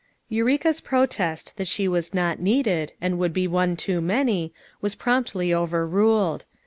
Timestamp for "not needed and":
2.11-3.19